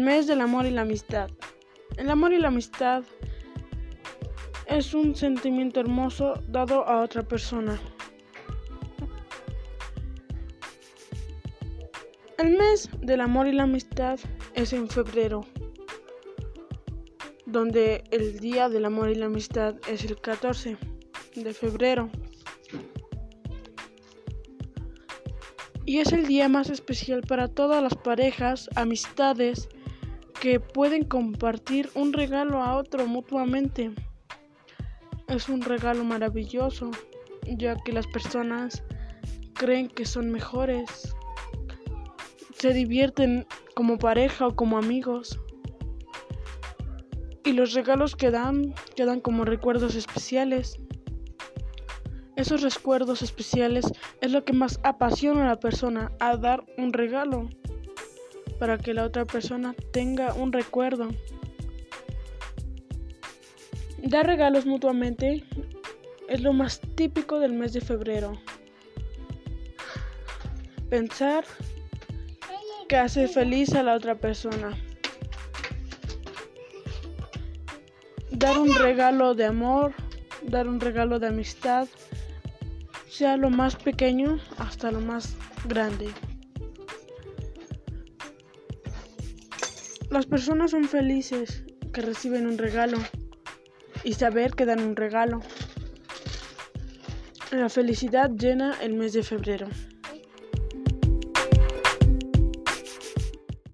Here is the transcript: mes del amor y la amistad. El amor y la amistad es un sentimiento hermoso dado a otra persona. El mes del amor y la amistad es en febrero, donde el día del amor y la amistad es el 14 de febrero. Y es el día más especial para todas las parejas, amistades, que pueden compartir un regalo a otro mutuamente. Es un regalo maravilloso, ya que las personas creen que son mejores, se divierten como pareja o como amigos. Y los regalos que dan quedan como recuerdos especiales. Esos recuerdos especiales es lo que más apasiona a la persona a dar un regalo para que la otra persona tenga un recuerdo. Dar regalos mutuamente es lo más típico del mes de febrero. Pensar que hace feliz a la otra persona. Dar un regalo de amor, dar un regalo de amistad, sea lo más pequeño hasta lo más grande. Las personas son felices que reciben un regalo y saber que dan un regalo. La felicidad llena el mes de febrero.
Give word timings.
mes 0.00 0.26
del 0.26 0.42
amor 0.42 0.66
y 0.66 0.70
la 0.70 0.82
amistad. 0.82 1.30
El 1.96 2.10
amor 2.10 2.34
y 2.34 2.38
la 2.38 2.48
amistad 2.48 3.04
es 4.66 4.92
un 4.92 5.16
sentimiento 5.16 5.80
hermoso 5.80 6.34
dado 6.46 6.86
a 6.86 7.00
otra 7.00 7.22
persona. 7.22 7.80
El 12.36 12.56
mes 12.56 12.90
del 13.00 13.22
amor 13.22 13.48
y 13.48 13.52
la 13.52 13.62
amistad 13.62 14.20
es 14.54 14.74
en 14.74 14.88
febrero, 14.88 15.46
donde 17.46 18.04
el 18.10 18.40
día 18.40 18.68
del 18.68 18.84
amor 18.84 19.08
y 19.08 19.14
la 19.14 19.26
amistad 19.26 19.74
es 19.88 20.04
el 20.04 20.20
14 20.20 20.76
de 21.34 21.54
febrero. 21.54 22.10
Y 25.84 26.00
es 26.00 26.12
el 26.12 26.26
día 26.26 26.48
más 26.48 26.68
especial 26.68 27.22
para 27.22 27.48
todas 27.48 27.82
las 27.82 27.94
parejas, 27.94 28.68
amistades, 28.76 29.70
que 30.40 30.60
pueden 30.60 31.04
compartir 31.04 31.90
un 31.94 32.12
regalo 32.12 32.62
a 32.62 32.76
otro 32.76 33.06
mutuamente. 33.06 33.90
Es 35.26 35.48
un 35.48 35.62
regalo 35.62 36.04
maravilloso, 36.04 36.90
ya 37.44 37.76
que 37.76 37.92
las 37.92 38.06
personas 38.06 38.82
creen 39.54 39.88
que 39.88 40.04
son 40.04 40.30
mejores, 40.30 41.14
se 42.56 42.72
divierten 42.72 43.46
como 43.74 43.98
pareja 43.98 44.46
o 44.46 44.54
como 44.54 44.78
amigos. 44.78 45.40
Y 47.44 47.52
los 47.52 47.72
regalos 47.72 48.14
que 48.14 48.30
dan 48.30 48.74
quedan 48.94 49.20
como 49.20 49.44
recuerdos 49.44 49.94
especiales. 49.94 50.78
Esos 52.36 52.62
recuerdos 52.62 53.22
especiales 53.22 53.86
es 54.20 54.30
lo 54.30 54.44
que 54.44 54.52
más 54.52 54.78
apasiona 54.84 55.42
a 55.42 55.48
la 55.48 55.60
persona 55.60 56.12
a 56.20 56.36
dar 56.36 56.64
un 56.76 56.92
regalo 56.92 57.48
para 58.58 58.78
que 58.78 58.94
la 58.94 59.04
otra 59.04 59.24
persona 59.24 59.74
tenga 59.92 60.34
un 60.34 60.52
recuerdo. 60.52 61.08
Dar 64.02 64.26
regalos 64.26 64.66
mutuamente 64.66 65.44
es 66.28 66.40
lo 66.40 66.52
más 66.52 66.80
típico 66.94 67.38
del 67.38 67.52
mes 67.52 67.72
de 67.72 67.80
febrero. 67.80 68.38
Pensar 70.88 71.44
que 72.88 72.96
hace 72.96 73.28
feliz 73.28 73.74
a 73.74 73.82
la 73.82 73.94
otra 73.94 74.14
persona. 74.14 74.76
Dar 78.30 78.58
un 78.58 78.74
regalo 78.74 79.34
de 79.34 79.44
amor, 79.44 79.92
dar 80.42 80.68
un 80.68 80.80
regalo 80.80 81.18
de 81.18 81.26
amistad, 81.26 81.88
sea 83.08 83.36
lo 83.36 83.50
más 83.50 83.76
pequeño 83.76 84.38
hasta 84.58 84.90
lo 84.90 85.00
más 85.00 85.34
grande. 85.66 86.08
Las 90.10 90.24
personas 90.24 90.70
son 90.70 90.84
felices 90.84 91.64
que 91.92 92.00
reciben 92.00 92.46
un 92.46 92.56
regalo 92.56 92.98
y 94.04 94.14
saber 94.14 94.52
que 94.54 94.64
dan 94.64 94.80
un 94.80 94.96
regalo. 94.96 95.40
La 97.50 97.68
felicidad 97.68 98.30
llena 98.30 98.74
el 98.80 98.94
mes 98.94 99.12
de 99.12 99.22
febrero. 99.22 99.68